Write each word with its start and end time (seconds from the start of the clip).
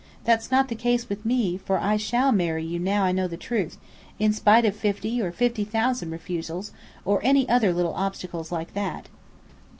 That's 0.23 0.49
not 0.49 0.67
the 0.67 0.73
case 0.73 1.09
with 1.09 1.23
me, 1.27 1.59
for 1.59 1.77
I 1.77 1.95
shall 1.95 2.31
marry 2.31 2.65
you, 2.65 2.79
now 2.79 3.03
I 3.03 3.11
know 3.11 3.27
the 3.27 3.37
truth, 3.37 3.77
in 4.17 4.33
spite 4.33 4.65
of 4.65 4.75
fifty, 4.75 5.21
or 5.21 5.31
fifty 5.31 5.63
thousand, 5.63 6.09
refusals, 6.09 6.71
or 7.05 7.19
any 7.23 7.47
other 7.47 7.71
little 7.71 7.93
obstacles 7.93 8.51
like 8.51 8.73
that." 8.73 9.09